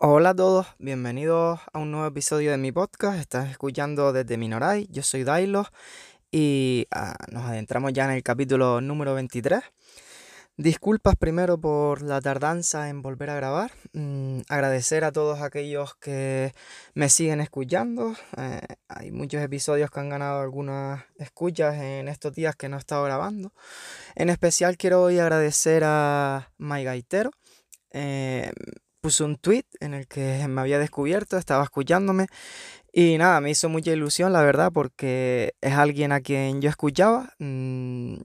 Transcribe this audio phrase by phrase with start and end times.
[0.00, 3.18] Hola a todos, bienvenidos a un nuevo episodio de mi podcast.
[3.18, 5.66] Estás escuchando desde Minoray, yo soy Dailo
[6.30, 9.60] y ah, nos adentramos ya en el capítulo número 23.
[10.60, 13.70] Disculpas primero por la tardanza en volver a grabar.
[13.92, 16.52] Mm, agradecer a todos aquellos que
[16.94, 18.16] me siguen escuchando.
[18.36, 22.80] Eh, hay muchos episodios que han ganado algunas escuchas en estos días que no he
[22.80, 23.52] estado grabando.
[24.16, 27.30] En especial quiero hoy agradecer a My Gaitero.
[27.92, 28.50] Eh,
[29.00, 32.26] puso un tweet en el que me había descubierto, estaba escuchándome
[32.92, 37.34] y nada, me hizo mucha ilusión, la verdad, porque es alguien a quien yo escuchaba
[37.38, 38.16] mm,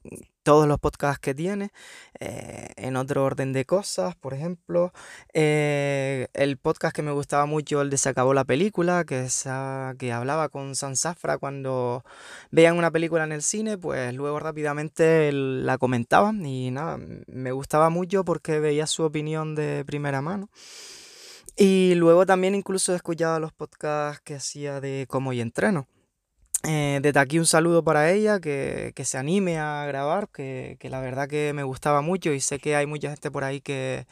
[0.44, 1.72] todos los podcasts que tiene,
[2.20, 4.94] eh, en otro orden de cosas, por ejemplo,
[5.34, 9.96] eh, el podcast que me gustaba mucho, el de Se acabó la película, que, esa,
[9.98, 12.04] que hablaba con Sansafra cuando
[12.52, 17.90] veían una película en el cine, pues luego rápidamente la comentaban y nada, me gustaba
[17.90, 20.50] mucho porque veía su opinión de primera mano.
[21.56, 25.88] Y luego también incluso he escuchado los podcasts que hacía de Cómo y Entreno.
[26.66, 31.28] Eh, desde aquí un saludo para ella, que, se anime a grabar, que, la verdad
[31.28, 34.08] que me gustaba mucho y sé que hay mucha gente por ahí que,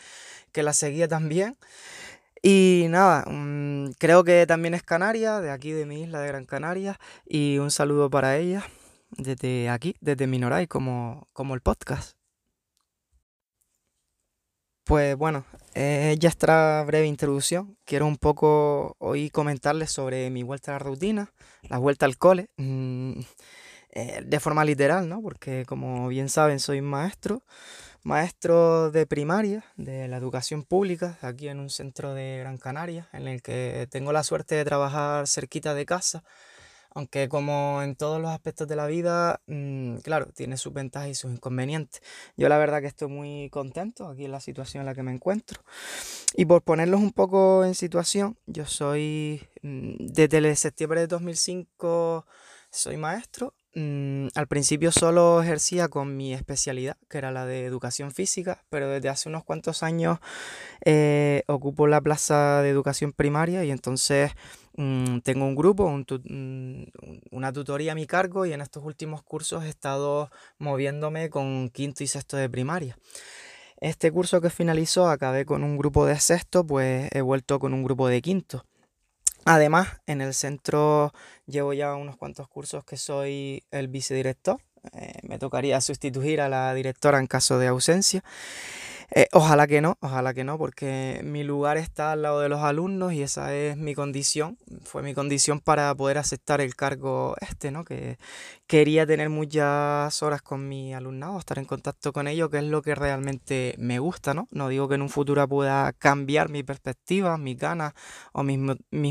[0.53, 1.58] la seguía también.
[2.44, 6.45] Y nada, mm, creo que también es canaria, de aquí de mi isla de Gran
[6.45, 8.66] Canaria, y un saludo para ella
[9.12, 12.20] desde aquí, desde Minoray, como, como el podcast.
[14.83, 17.77] Pues bueno, eh, ya está breve introducción.
[17.85, 21.33] Quiero un poco hoy comentarles sobre mi vuelta a la rutina,
[21.69, 23.19] la vuelta al cole, mm,
[23.91, 25.21] eh, de forma literal, ¿no?
[25.21, 27.43] Porque como bien saben, soy maestro,
[28.03, 33.27] maestro de primaria, de la educación pública, aquí en un centro de Gran Canaria, en
[33.27, 36.23] el que tengo la suerte de trabajar cerquita de casa
[36.94, 41.16] aunque como en todos los aspectos de la vida, mm, claro, tiene sus ventajas y
[41.16, 42.02] sus inconvenientes.
[42.38, 45.12] Yo la verdad que estoy muy contento aquí en la situación en la que me
[45.12, 45.62] encuentro.
[46.35, 52.25] Y por ponerlos un poco en situación, yo soy, mm, desde septiembre de 2005,
[52.72, 53.53] soy maestro.
[53.73, 58.89] Mm, al principio solo ejercía con mi especialidad, que era la de educación física, pero
[58.89, 60.19] desde hace unos cuantos años
[60.83, 64.31] eh, ocupo la plaza de educación primaria y entonces
[64.77, 66.83] Mm, tengo un grupo, mm,
[67.31, 72.03] una tutoría a mi cargo y en estos últimos cursos he estado moviéndome con quinto
[72.03, 72.97] y sexto de primaria.
[73.77, 77.83] Este curso que finalizó acabé con un grupo de sexto, pues he vuelto con un
[77.83, 78.65] grupo de quinto.
[79.46, 81.13] Además, en el centro
[81.47, 84.62] llevo ya unos cuantos cursos que soy el vicedirector.
[84.94, 88.24] Eh, me tocaría sustituir a la directora en caso de ausencia.
[89.13, 92.61] Eh, ojalá que no, ojalá que no, porque mi lugar está al lado de los
[92.61, 97.71] alumnos y esa es mi condición, fue mi condición para poder aceptar el cargo este,
[97.71, 97.83] ¿no?
[97.83, 98.17] Que
[98.67, 102.81] quería tener muchas horas con mi alumnado, estar en contacto con ellos, que es lo
[102.81, 104.47] que realmente me gusta, ¿no?
[104.51, 107.94] No digo que en un futuro pueda cambiar mi perspectiva, mis ganas
[108.31, 108.59] o mis,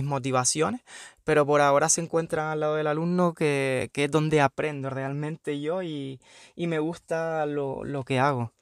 [0.05, 0.81] motivaciones,
[1.25, 5.83] pero por ahora se encuentran al lado del alumno que, es donde aprendo realmente yo
[5.83, 6.21] y,
[6.57, 8.53] me gusta lo, lo que hago.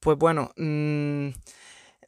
[0.00, 1.28] Pues bueno, mm,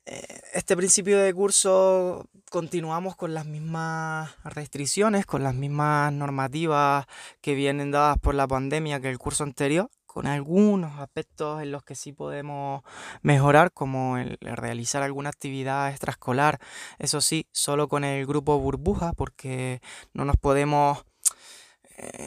[0.07, 7.07] eh, este principio de curso continuamos con las mismas restricciones, con las mismas normativas
[7.41, 11.83] que vienen dadas por la pandemia que el curso anterior, con algunos aspectos en los
[11.85, 12.83] que sí podemos
[13.23, 16.59] mejorar, como el realizar alguna actividad extraescolar,
[16.99, 19.81] eso sí, solo con el grupo burbuja, porque
[20.15, 21.05] no nos podemos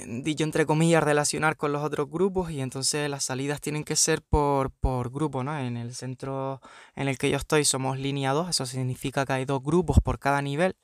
[0.07, 4.21] dicho entre comillas, relacionar con los otros grupos y entonces las salidas tienen que ser
[4.21, 5.57] por, por grupo, ¿no?
[5.57, 6.61] En el centro
[6.95, 10.19] en el que yo estoy somos línea 2, eso significa que hay dos grupos por
[10.19, 10.75] cada nivel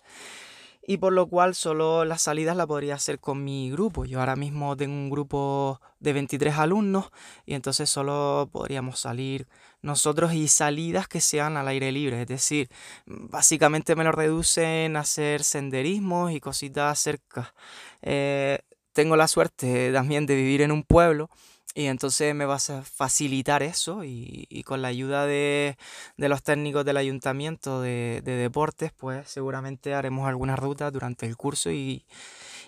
[0.89, 4.05] y por lo cual solo las salidas las podría hacer con mi grupo.
[4.05, 7.11] Yo ahora mismo tengo un grupo de 23 alumnos
[7.45, 9.47] y entonces solo podríamos salir
[9.81, 12.69] nosotros y salidas que sean al aire libre, es decir,
[13.05, 17.53] básicamente me lo reducen a hacer senderismos y cositas cerca.
[18.01, 18.59] Eh,
[18.97, 21.29] tengo la suerte también de vivir en un pueblo
[21.75, 25.77] y entonces me vas a facilitar eso y, con la ayuda de,
[26.17, 32.05] los técnicos del ayuntamiento de, deportes, pues seguramente haremos algunas rutas durante el curso y,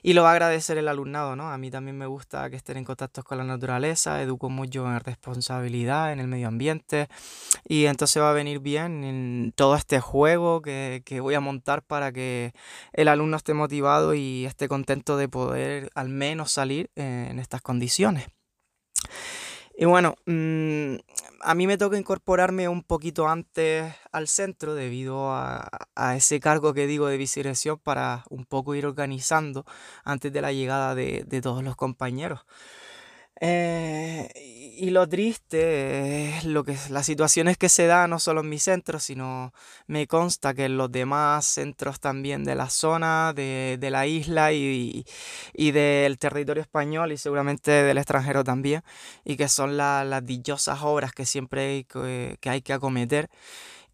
[0.01, 1.51] y lo va a agradecer el alumnado, ¿no?
[1.51, 4.99] A mí también me gusta que estén en contacto con la naturaleza, educo mucho en
[4.99, 7.07] responsabilidad, en el medio ambiente
[7.67, 12.11] y entonces va a venir bien en todo este juego que, voy a montar para
[12.11, 12.53] que
[12.93, 18.27] el alumno esté motivado y esté contento de poder al menos salir en estas condiciones.
[19.81, 20.95] Y bueno, mm,
[21.39, 25.69] a mí me toca incorporarme un poquito antes al centro debido a,
[26.17, 29.63] ese cargo que digo de vicedirección para un poco ir organizando
[30.03, 32.41] antes de la llegada de, de todos los compañeros.
[33.39, 38.49] Eh, y lo triste es lo que las situaciones que se dan no solo en
[38.49, 39.53] mi centro, sino
[39.87, 45.05] me consta que en los demás centros también de la zona, de, la isla y,
[45.53, 48.83] del territorio español y seguramente del extranjero también,
[49.25, 53.29] y que son las dichosas obras que siempre hay que, que hay que acometer.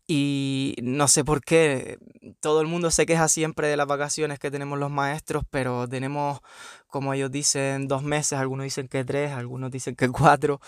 [0.07, 1.97] Y no sé por qué,
[2.39, 6.41] todo el mundo se queja siempre de las vacaciones que tenemos los maestros, pero tenemos
[6.95, 10.61] como ellos dicen, dos meses, algunos dicen que tres, algunos dicen que cuatro,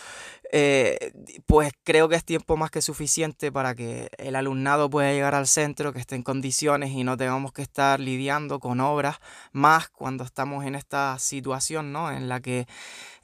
[0.51, 1.13] eh,
[1.45, 5.47] pues creo que es tiempo más que suficiente para que el alumnado pueda llegar al
[5.47, 9.19] centro, que esté en condiciones y no tengamos que estar lidiando con obras
[9.53, 12.11] más cuando estamos en esta situación, ¿no?
[12.11, 12.67] En la que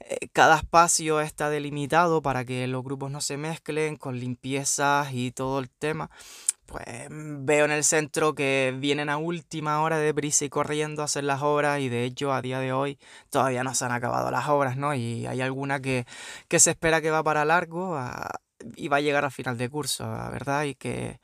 [0.00, 5.30] eh, cada espacio está delimitado para que los grupos no se mezclen con limpiezas y
[5.30, 6.08] todo el tema
[6.74, 11.04] pues veo en el centro que vienen a última hora de prisa y corriendo a
[11.04, 12.98] hacer las obras y de hecho a día de hoy
[13.30, 14.92] todavía no se han acabado las obras, ¿no?
[14.92, 16.04] Y hay alguna que,
[16.48, 17.96] que se espera que va para largo
[18.74, 21.20] y va a llegar al final de curso, la verdad, y que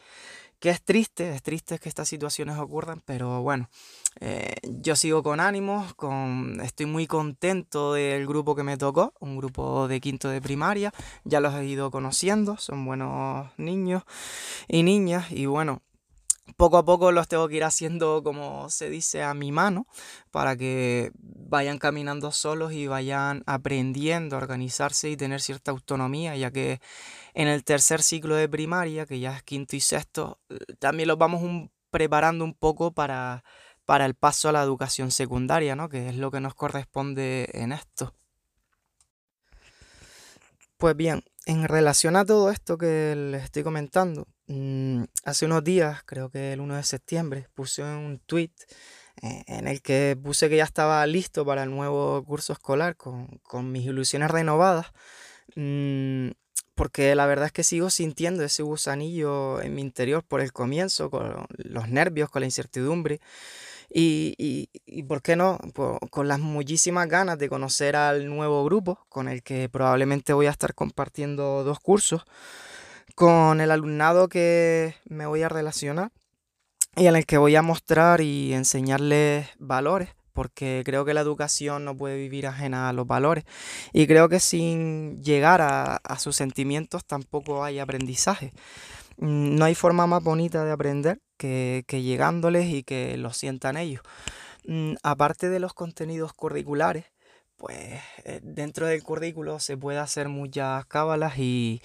[0.60, 3.70] que es triste, es triste que estas situaciones ocurran, pero bueno,
[4.18, 9.36] eh, yo sigo con ánimos, con, estoy muy contento del grupo que me tocó, un
[9.36, 10.92] grupo de quinto de primaria,
[11.24, 14.02] ya los he ido conociendo, son buenos niños
[14.66, 15.82] y niñas, y bueno,
[16.56, 19.86] poco a poco los tengo que ir haciendo, como se dice, a mi mano,
[20.30, 26.50] para que vayan caminando solos y vayan aprendiendo a organizarse y tener cierta autonomía, ya
[26.50, 26.80] que
[27.34, 30.40] en el tercer ciclo de primaria, que ya es quinto y sexto,
[30.78, 33.42] también los vamos preparando un poco para,
[33.90, 35.88] para el paso a la educación secundaria, ¿no?
[35.88, 38.14] que es lo que nos corresponde en esto.
[40.76, 46.04] Pues bien, en relación a todo esto que les estoy comentando, mm, hace unos días,
[46.06, 48.52] creo que el 1 de septiembre, puse un tweet
[49.22, 53.72] eh, en el que puse que ya estaba listo para el nuevo curso escolar con,
[53.72, 54.92] mis ilusiones renovadas.
[55.56, 56.28] Mm,
[56.76, 61.10] porque la verdad es que sigo sintiendo ese gusanillo en mi interior por el comienzo,
[61.10, 63.20] con los nervios, con la incertidumbre.
[63.92, 65.58] Y, y, y ¿por qué no?
[66.10, 70.50] con las muchísimas ganas de conocer al nuevo grupo con el que probablemente voy a
[70.50, 72.24] estar compartiendo dos cursos,
[73.14, 76.12] con el alumnado que me voy a relacionar
[76.96, 81.84] y en el que voy a mostrar y enseñarles valores porque creo que la educación
[81.84, 83.44] no puede vivir ajena a los valores
[83.92, 88.52] y creo que sin llegar a, sus sentimientos tampoco hay aprendizaje.
[89.20, 94.02] Mm, no hay forma más bonita de aprender que, llegándoles y que lo sientan ellos.
[94.66, 97.06] Mm, aparte de los contenidos curriculares,
[97.56, 101.82] pues eh, dentro del currículo se puede hacer muchas cábalas y,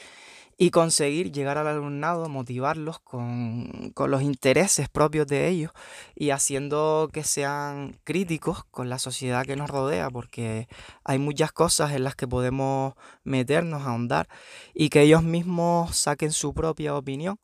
[0.58, 5.72] y conseguir llegar al alumnado, motivarlos con, los intereses propios de ellos
[6.16, 10.68] y haciendo que sean críticos con la sociedad que nos rodea, porque
[11.04, 12.94] hay muchas cosas en las que podemos
[13.24, 14.30] meternos, ahondar
[14.74, 17.40] y que ellos mismos saquen su propia opinión.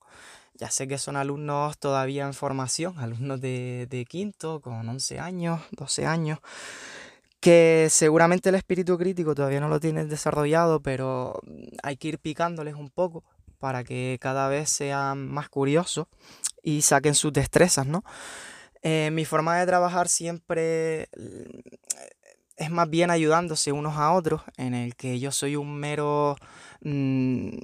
[0.55, 5.59] Ya sé que son alumnos todavía en formación, alumnos de, de quinto, con 11 años,
[5.71, 6.39] 12 años
[7.41, 11.41] que seguramente el espíritu crítico todavía no lo tienen desarrollado, pero
[11.83, 13.23] hay que ir picándoles un poco
[13.59, 16.07] para que cada vez sean más curiosos
[16.63, 18.03] y saquen sus destrezas, ¿no?
[18.83, 21.59] Eh, mi forma de trabajar siempre mm,
[22.57, 26.35] es más bien ayudándose unos a otros, en el que yo soy un mero
[26.81, 27.57] mm,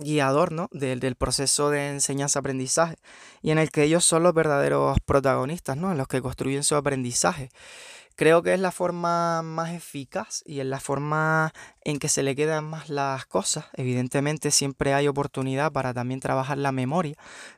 [0.00, 0.68] guiador ¿no?
[0.72, 2.96] del, del proceso de enseñanza-aprendizaje
[3.42, 5.94] y en el que ellos son los verdaderos protagonistas, ¿no?
[5.94, 7.50] los que construyen su aprendizaje.
[8.16, 11.52] Creo que es la forma más eficaz y es la forma
[11.82, 13.66] en que se le quedan más las cosas.
[13.72, 17.16] Evidentemente siempre hay oportunidad para también trabajar la memoria,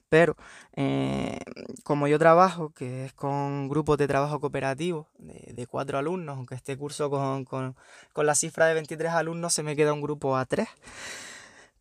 [0.08, 0.34] pero
[0.74, 1.38] eh,
[1.84, 6.76] como yo trabajo, que es con grupos de trabajo cooperativo de, cuatro alumnos, aunque este
[6.78, 7.76] curso con, con,
[8.14, 10.68] con, la cifra de 23 alumnos se me queda un grupo a tres,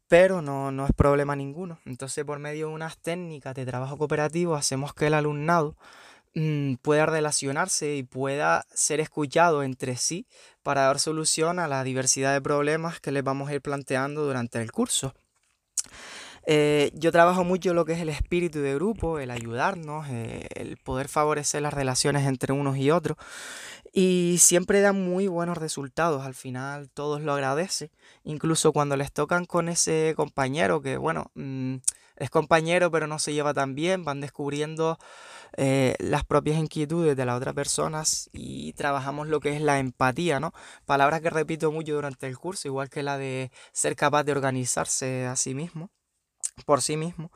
[0.09, 1.79] pero no, no es problema ninguno.
[1.85, 5.77] Entonces por medio de unas técnicas de trabajo cooperativo hacemos que el alumnado
[6.37, 10.27] Mm, pueda relacionarse y pueda ser escuchado entre sí
[10.63, 14.61] para dar solución a la diversidad de problemas que les vamos a ir planteando durante
[14.61, 15.13] el curso.
[16.45, 20.75] Eh, yo trabajo mucho lo que es el espíritu de grupo, el ayudarnos, eh, el
[20.75, 23.17] poder favorecer las relaciones entre unos y otros.
[23.93, 27.91] Y siempre da muy buenos resultados, al final todos lo agradecen,
[28.25, 31.77] incluso cuando les tocan con ese compañero que, bueno, mm,
[32.17, 34.97] es compañero pero no se lleva tan bien, van descubriendo
[35.57, 40.39] eh, las propias inquietudes de las otras personas y trabajamos lo que es la empatía,
[40.39, 40.53] ¿no?
[40.85, 45.25] Palabras que repito mucho durante el curso, igual que la de ser capaz de organizarse
[45.25, 45.91] a sí mismo,
[46.65, 47.31] por sí mismo.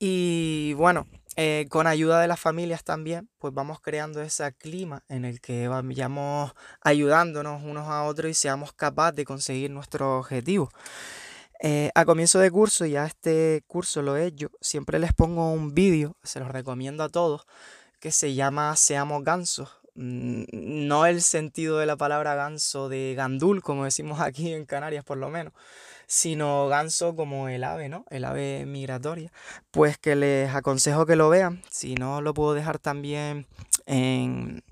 [0.00, 5.24] Y bueno, eh, con ayuda de las familias también, pues vamos creando ese clima en
[5.24, 10.70] el que vayamos ayudándonos unos a otros y seamos capaces de conseguir nuestro objetivo.
[11.60, 15.74] Eh, a comienzo de curso, ya este curso lo he hecho, siempre les pongo un
[15.74, 17.46] vídeo, se los recomiendo a todos,
[17.98, 19.70] que se llama Seamos Gansos.
[19.94, 25.18] No el sentido de la palabra ganso de gandul, como decimos aquí en Canarias por
[25.18, 25.52] lo menos,
[26.06, 28.04] sino ganso como el ave, ¿no?
[28.08, 29.32] El ave migratoria.
[29.72, 33.48] Pues que les aconsejo que lo vean, si no lo puedo dejar también
[33.86, 34.62] en,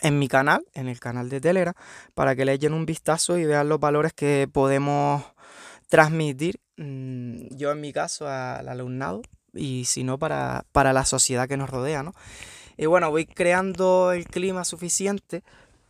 [0.00, 1.74] en mi canal, en el canal de Telegram,
[2.14, 5.24] para que le echen un vistazo y vean los valores que podemos
[5.94, 9.22] transmitir, mm, yo en mi caso, al alumnado,
[9.52, 12.14] y si no para, para la sociedad que nos rodea, ¿no?
[12.76, 15.44] Y bueno, voy creando el clima suficiente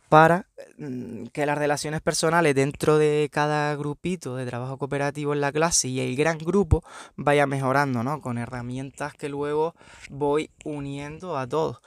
[0.07, 0.45] para
[0.77, 5.87] mm, que las relaciones personales dentro de cada grupito de trabajo cooperativo en la clase
[5.87, 6.83] y el gran grupo
[7.15, 8.21] vaya mejorando, ¿no?
[8.21, 9.73] Con herramientas que luego
[10.11, 11.81] voy uniendo a todos.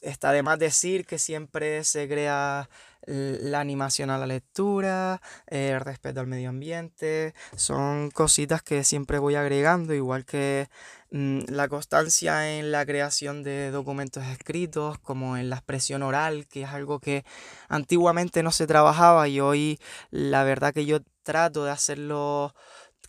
[0.00, 2.68] Está de más decir que siempre se crea
[3.06, 9.34] la animación a la lectura, el respeto al medio ambiente, son cositas que siempre voy
[9.34, 10.68] agregando, igual que
[11.10, 16.62] mm, la constancia en la creación de documentos escritos, como en la expresión oral, que
[16.62, 17.24] es algo que
[17.68, 22.54] antiguamente no se trabajaba y hoy la verdad que yo trato de hacerlo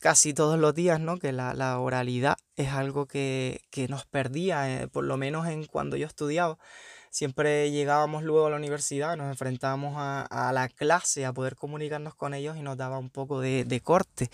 [0.02, 1.18] casi todos los días, ¿no?
[1.18, 6.08] Que la, oralidad es algo que, nos perdía, eh, por lo menos en cuando yo
[6.08, 6.58] estudiaba.
[7.12, 12.34] Siempre llegábamos luego a la universidad, nos enfrentábamos a, la clase, a poder comunicarnos con
[12.34, 14.30] ellos y nos daba un poco de, de corte.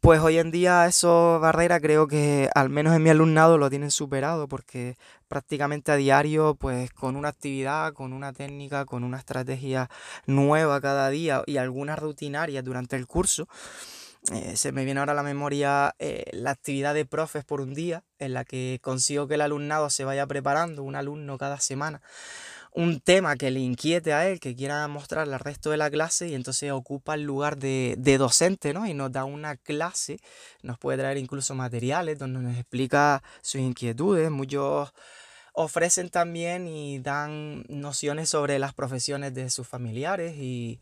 [0.00, 3.90] Pues hoy en día eso barrera creo que al menos en mi alumnado lo tienen
[3.90, 9.88] superado porque prácticamente a diario, pues con una actividad, con una técnica, con una estrategia
[10.26, 13.48] nueva cada día y algunas rutinarias durante el curso,
[14.30, 17.74] eh, se me viene ahora a la memoria eh, la actividad de profes por un
[17.74, 22.00] día, en la que consigo que el alumnado se vaya preparando, un alumno cada semana,
[22.70, 26.28] un tema que le inquiete a él, que quiera mostrarle al resto de la clase
[26.28, 28.86] y entonces ocupa el lugar de, de docente, ¿no?
[28.86, 30.20] Y nos da una clase,
[30.62, 34.92] nos puede traer incluso materiales donde nos explica sus inquietudes, muchos
[35.52, 40.80] ofrecen también y dan nociones sobre las profesiones de sus familiares y,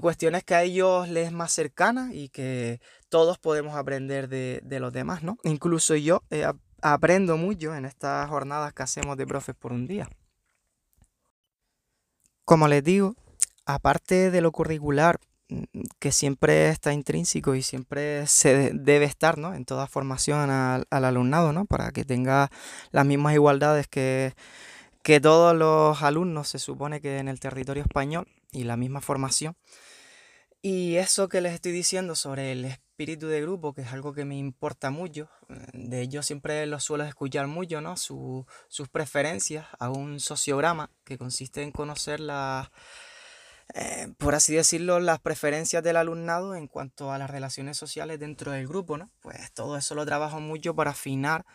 [0.00, 4.92] cuestiones que a ellos les es más cercanas y que todos podemos aprender de, los
[4.92, 5.36] demás, ¿no?
[5.44, 6.46] Incluso yo eh,
[6.80, 10.08] aprendo mucho en estas jornadas que hacemos de profes por un día.
[12.44, 13.14] Como les digo,
[13.66, 15.18] aparte de lo curricular,
[15.98, 19.54] que siempre está intrínseco y siempre se debe estar ¿no?
[19.54, 21.64] en toda formación al, alumnado, ¿no?
[21.64, 22.50] para que tenga
[22.90, 24.34] las mismas igualdades que,
[25.02, 29.56] que todos los alumnos se supone que en el territorio español y la misma formación.
[30.64, 34.24] Y eso que les estoy diciendo sobre el espíritu de grupo, que es algo que
[34.24, 35.28] me importa mucho,
[35.72, 37.96] de ellos siempre los suelo escuchar mucho, ¿no?
[37.96, 42.68] sus preferencias a un sociograma que consiste en conocer las
[43.74, 48.52] eh, por así decirlo, las preferencias del alumnado en cuanto a las relaciones sociales dentro
[48.52, 49.10] del grupo, ¿no?
[49.20, 51.46] Pues todo eso lo trabajo mucho para afinar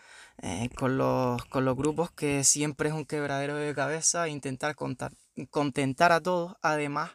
[0.42, 4.76] eh, con, los, con los grupos, que siempre es un quebradero de cabeza, intentar
[5.52, 7.12] contentar a todos, además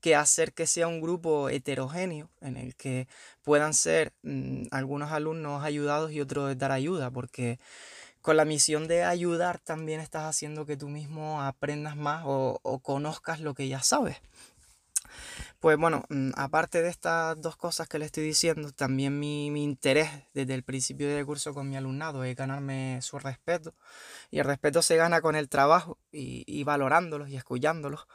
[0.00, 3.08] que hacer que sea un grupo heterogéneo en el que
[3.42, 7.58] puedan ser mm, algunos alumnos ayudados y otros dar ayuda, porque
[8.24, 13.40] con la misión de ayudar también estás haciendo que tú mismo aprendas más o, conozcas
[13.40, 14.16] lo que ya sabes.
[15.60, 20.08] Pues bueno, mm, aparte de estas dos cosas que le estoy diciendo, también mi, interés
[20.32, 23.74] desde el principio del curso con mi alumnado es ganarme su respeto.
[24.30, 28.06] Y el respeto se gana con el trabajo y, y valorándolos y escuchándolos.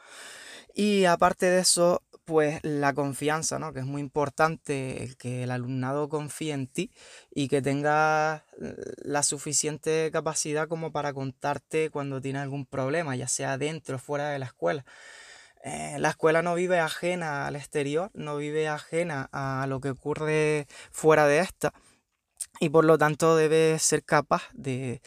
[0.74, 3.72] Y aparte de eso, pues la confianza, ¿no?
[3.72, 6.92] Que es muy importante que el alumnado confíe en ti
[7.34, 13.26] y que tenga eh, la suficiente capacidad como para contarte cuando tiene algún problema, ya
[13.26, 14.84] sea dentro o fuera de la escuela.
[15.64, 20.68] Eh, la escuela no vive ajena al exterior, no vive ajena a lo que ocurre
[20.92, 21.72] fuera de esta
[22.60, 25.02] y por lo tanto debe ser capaz de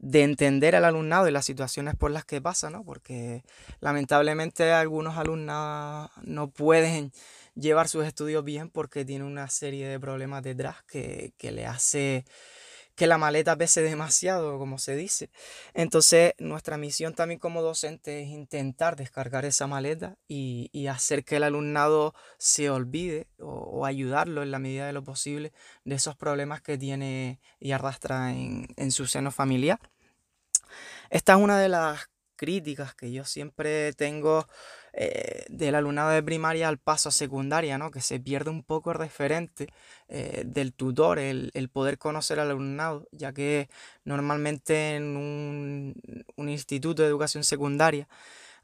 [0.00, 2.84] de entender al alumnado y las situaciones por las que pasa, ¿no?
[2.84, 3.44] Porque
[3.80, 7.12] lamentablemente algunos alumnos no pueden
[7.54, 12.24] llevar sus estudios bien porque tienen una serie de problemas detrás que, que le hace
[12.94, 15.30] que la maleta pese demasiado, como se dice.
[15.74, 21.44] Entonces, nuestra misión también como docente es intentar descargar esa maleta y, hacer que el
[21.44, 25.52] alumnado se olvide o, ayudarlo en la medida de lo posible
[25.84, 29.78] de esos problemas que tiene y arrastra en, en su seno familiar.
[31.10, 32.09] Esta es una de las
[32.40, 34.46] críticas que yo siempre tengo
[34.94, 37.90] eh, del alumnado de primaria al paso a secundaria, ¿no?
[37.90, 39.68] Que se pierde un poco el referente
[40.08, 43.68] eh, del tutor, el, poder conocer al alumnado, ya que
[44.04, 48.08] normalmente en un, un instituto de educación secundaria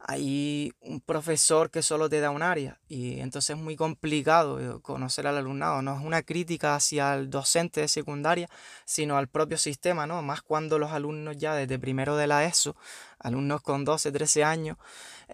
[0.09, 4.81] hay un profesor que solo te da un área y entonces es muy complicado eh,
[4.81, 5.83] conocer al alumnado.
[5.83, 8.49] No es una crítica hacia el docente de secundaria,
[8.85, 10.23] sino al propio sistema, ¿no?
[10.23, 12.77] Más cuando los alumnos ya desde primero de la ESO,
[13.19, 14.77] alumnos con 12, 13 años,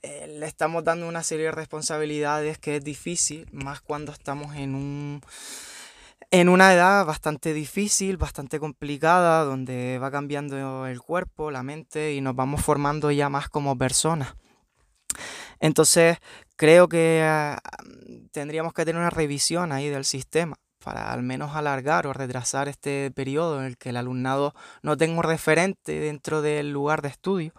[0.02, 4.74] eh, le estamos dando una serie de responsabilidades que es difícil, más cuando estamos en
[4.74, 5.20] un
[6.30, 12.22] en una edad bastante difícil, bastante complicada, donde va cambiando el cuerpo, la mente y
[12.22, 14.34] nos vamos formando ya más como personas.
[15.62, 16.18] Entonces,
[16.56, 17.58] creo que ah,
[18.32, 23.12] tendríamos que tener una revisión ahí del sistema para al menos alargar o retrasar este
[23.12, 27.52] periodo en el que el alumnado no tenga un referente dentro del lugar de estudio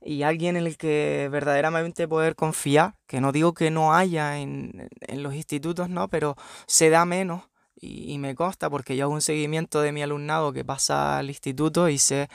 [0.00, 4.88] y alguien en el que verdaderamente poder confiar, que no digo que no haya en,
[5.08, 6.36] los institutos, no, pero
[6.68, 7.42] se da menos
[7.74, 11.88] y, me consta porque yo hago un seguimiento de mi alumnado que pasa al instituto
[11.88, 12.28] y sé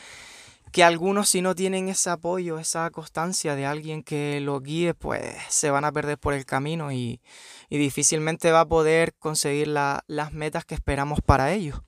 [0.75, 5.33] que algunos si no tienen ese apoyo, esa constancia de alguien que lo guíe, pues
[5.47, 7.21] se van a perder por el camino y,
[7.69, 11.81] difícilmente va a poder conseguir las metas que esperamos para ellos.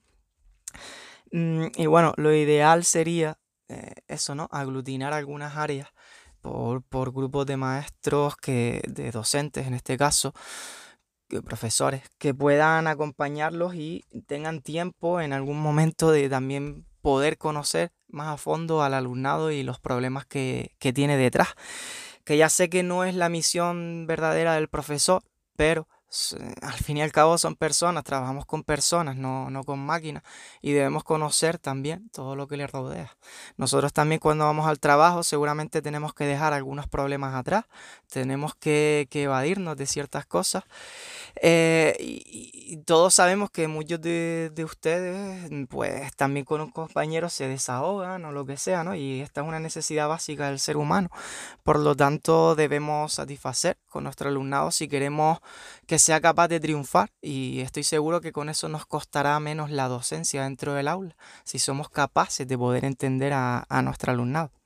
[1.33, 4.47] Mm, y bueno, lo ideal sería eh, eso, ¿no?
[4.51, 5.89] Aglutinar algunas áreas
[6.39, 10.33] por, por, grupos de maestros, que, de docentes en este caso,
[11.43, 18.27] profesores, que puedan acompañarlos y tengan tiempo en algún momento de también poder conocer más
[18.27, 21.47] a fondo al alumnado y los problemas que, tiene detrás.
[22.25, 25.23] Que ya sé que no es la misión verdadera del profesor,
[25.55, 25.87] pero
[26.61, 30.21] al fin y al cabo son personas, trabajamos con personas, no, no, con máquinas,
[30.61, 33.15] y debemos conocer también todo lo que les rodea.
[33.55, 37.63] Nosotros también cuando vamos al trabajo seguramente tenemos que dejar algunos problemas atrás,
[38.11, 40.65] tenemos que, que evadirnos de ciertas cosas
[41.41, 47.47] eh, y, todos sabemos que muchos de, ustedes, mm, pues también con un compañero se
[47.47, 48.95] desahogan o lo que sea, ¿no?
[48.95, 51.09] Y esta es una necesidad básica del ser humano.
[51.63, 55.39] Por lo tanto, debemos satisfacer con nuestro alumnado si queremos
[55.85, 57.11] que sea capaz de triunfar.
[57.21, 61.59] Y estoy seguro que con eso nos costará menos la docencia dentro del aula, si
[61.59, 64.56] somos capaces de poder entender a, a nuestro alumnado.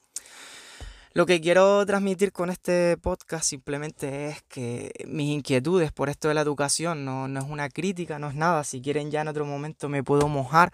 [1.14, 6.34] Lo que quiero transmitir con este podcast simplemente es que mis inquietudes por esto de
[6.34, 8.64] la educación no, es una crítica, no es nada.
[8.64, 10.72] Si quieren ya en otro momento me puedo mojar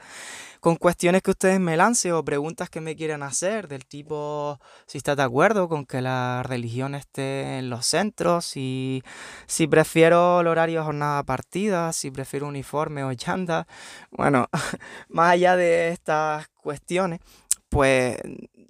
[0.60, 5.00] con cuestiones que ustedes me lancen o preguntas que me quieran hacer del tipo si
[5.00, 9.02] está de acuerdo con que la religión esté en los centros, si,
[9.48, 13.66] si prefiero el horario de jornada partida, si prefiero uniforme o chanda.
[14.12, 14.48] Bueno,
[15.10, 17.22] más allá de estas cuestiones,
[17.70, 18.18] pues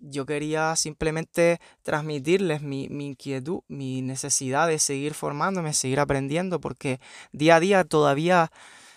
[0.02, 7.00] yo quería simplemente transmitirles mi, inquietud, mi necesidad de seguir formándome, seguir aprendiendo, porque
[7.32, 8.52] día a día todavía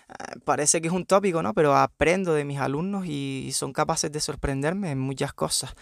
[0.09, 0.13] eh,
[0.45, 1.53] parece que es un tópico, ¿no?
[1.53, 5.73] Pero aprendo de mis alumnos y son capaces de sorprenderme en muchas cosas.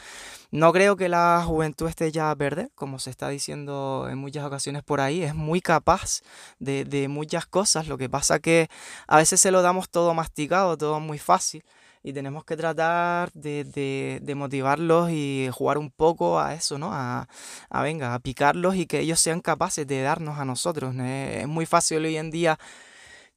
[0.52, 4.46] No creo que la juventud esté ya a perder, como se está diciendo en muchas
[4.46, 6.22] ocasiones por ahí, es muy capaz
[6.60, 8.70] de, de muchas cosas, lo que pasa que
[9.08, 11.64] a veces se lo damos todo masticado, todo muy fácil
[12.04, 16.94] y tenemos que tratar de, de, motivarlos y jugar un poco a eso, ¿no?
[16.94, 17.28] A,
[17.70, 20.96] a, venga, a picarlos y que ellos sean capaces de darnos a nosotros.
[20.96, 22.58] Es muy fácil hoy en día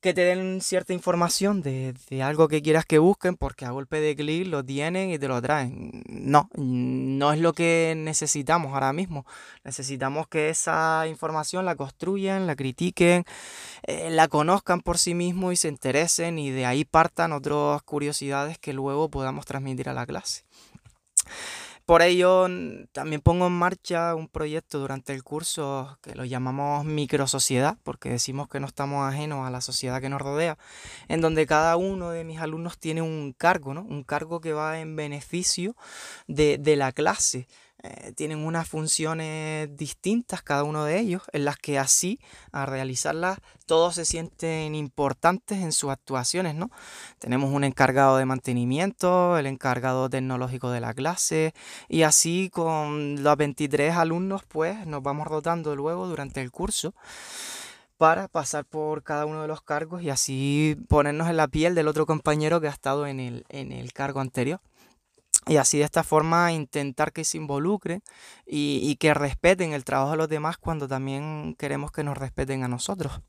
[0.03, 4.17] que te den cierta información de, algo que quieras que busquen porque a golpe de
[4.17, 6.03] clic lo tienen y te lo traen.
[6.09, 9.25] No, no es lo que necesitamos ahora mismo.
[9.63, 13.25] Necesitamos que esa información la construyan, la critiquen,
[13.85, 18.59] eh, la conozcan por sí mismos y se interesen y de ahí partan otras curiosidades
[18.59, 20.43] que luego podamos transmitir a la clase.
[21.85, 22.47] Por ello,
[22.93, 28.49] también pongo en marcha un proyecto durante el curso que lo llamamos microsociedad, porque decimos
[28.49, 30.59] que no estamos ajenos a la sociedad que nos rodea,
[31.09, 33.83] en donde cada uno de mis alumnos tiene un cargo, ¿no?
[33.83, 35.75] Un cargo que va en beneficio
[36.29, 37.49] de, de la clase.
[37.85, 42.21] Eh, tienen unas funciones distintas cada uno de ellos, en las que así,
[42.53, 46.71] a realizarlas, todos se sienten importantes en sus actuaciones, ¿no?
[47.19, 51.55] Tenemos un encargado de mantenimiento, el encargado tecnológico de la clase,
[51.89, 56.95] y así con los 23 alumnos, pues nos vamos rotando luego durante el curso
[57.97, 61.89] para pasar por cada uno de los cargos y así ponernos en la piel del
[61.89, 64.61] otro compañero que ha estado en el, en el cargo anterior.
[65.47, 68.03] Y así de esta forma intentar que se involucren
[68.47, 72.63] y, y que respeten el trabajo de los demás cuando también queremos que nos respeten
[72.65, 73.23] a nosotros.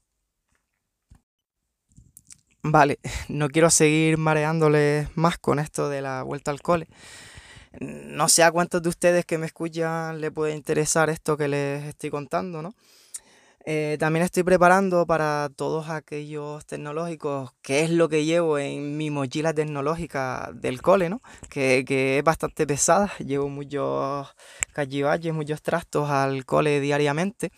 [2.64, 3.00] Vale,
[3.30, 6.88] no quiero seguir mareándoles más con esto de la vuelta al cole.
[7.80, 11.84] No sé a cuántos de ustedes que me escuchan le puede interesar esto que les
[11.86, 12.76] estoy contando, ¿no?
[13.66, 19.10] Eh, también estoy preparando para todos aquellos tecnológicos, que es lo que llevo en mi
[19.10, 21.22] mochila tecnológica del cole, ¿no?
[21.50, 24.28] Que, que es bastante pesada, llevo muchos
[24.74, 27.52] cachivaches, muchos trastos al cole diariamente.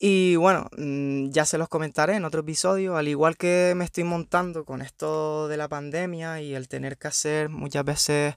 [0.00, 4.04] Y bueno, mm, ya se los comentaré en otro episodio, al igual que me estoy
[4.04, 8.34] montando con esto de la pandemia y el tener que hacer muchas veces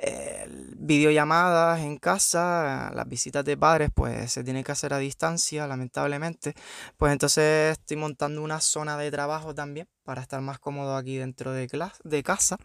[0.00, 5.66] eh, videollamadas en casa, las visitas de padres pues se tienen que hacer a distancia,
[5.66, 6.54] lamentablemente.
[6.96, 11.52] Pues entonces estoy montando una zona de trabajo también para estar más cómodo aquí dentro
[11.52, 11.68] de,
[12.04, 12.58] de casa.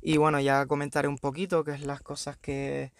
[0.00, 2.92] Y bueno, ya comentaré un poquito qué es las cosas que,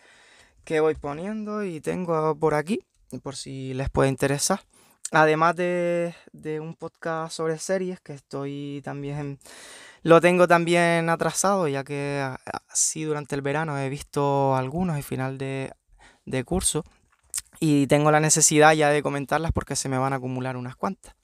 [0.65, 2.81] que voy poniendo y tengo por aquí
[3.23, 4.61] por si les puede interesar.
[5.11, 6.15] Además de,
[6.61, 9.39] un podcast sobre series que estoy también,
[10.03, 12.27] lo tengo también atrasado, ya que
[12.69, 15.73] así durante el verano he visto algunos y final de,
[16.25, 16.85] de curso
[17.61, 21.15] y tengo la necesidad ya de comentarlas porque se me van a acumular unas cuantas.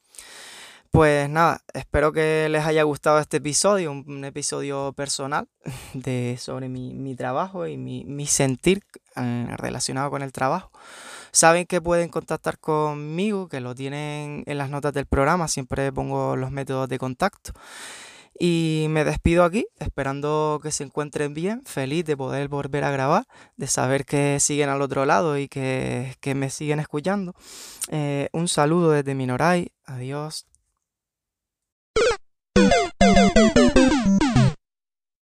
[0.90, 5.48] Pues nada, espero que les haya gustado este episodio, un, episodio personal
[5.92, 8.80] de, sobre mi, trabajo y mi, mi sentir
[9.16, 10.70] eh, relacionado con el trabajo.
[11.32, 16.36] Saben que pueden contactar conmigo, que lo tienen en las notas del programa, siempre pongo
[16.36, 17.50] los métodos de contacto.
[18.38, 23.26] Y me despido aquí, esperando que se encuentren bien, feliz de poder volver a grabar,
[23.56, 27.34] de saber que siguen al otro lado y que, me siguen escuchando.
[27.90, 30.46] Eh, un saludo desde Minoray, adiós.